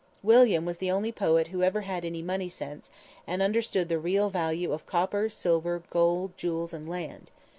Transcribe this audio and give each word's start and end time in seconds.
William 0.23 0.65
was 0.65 0.79
the 0.79 0.89
only 0.89 1.11
poet 1.11 1.49
who 1.49 1.61
ever 1.61 1.81
had 1.81 2.03
any 2.03 2.23
money 2.23 2.49
sense, 2.49 2.89
and 3.27 3.39
understood 3.43 3.87
the 3.87 3.99
real 3.99 4.31
value 4.31 4.71
of 4.73 4.87
copper, 4.87 5.29
silver, 5.29 5.83
gold, 5.91 6.35
jewels 6.37 6.73
and 6.73 6.89
land. 6.89 7.29